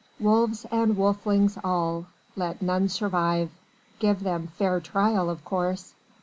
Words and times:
Wolves 0.19 0.65
and 0.71 0.97
wolflings 0.97 1.59
all! 1.63 2.07
Let 2.35 2.59
none 2.63 2.89
survive. 2.89 3.51
Give 3.99 4.19
them 4.19 4.47
fair 4.47 4.79
trial, 4.79 5.29
of 5.29 5.45
course. 5.45 5.93